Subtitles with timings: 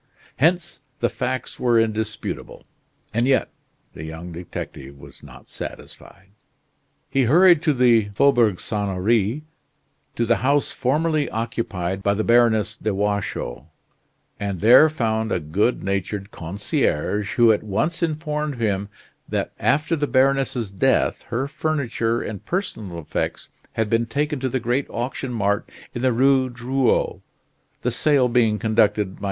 [0.37, 2.65] Hence, the facts were indisputable;
[3.13, 3.49] and yet,
[3.93, 6.29] the young detective was not satisfied.
[7.07, 9.41] He hurried to the Faubourg Saint Honore,
[10.15, 13.67] to the house formerly occupied by the Baroness de Watchau,
[14.39, 18.89] and there found a good natured concierge, who at once informed him
[19.29, 24.59] that after the Baroness's death her furniture and personal effects had been taken to the
[24.59, 27.21] great auction mart in the Rue Drouot;
[27.83, 29.19] the sale being conducted by M.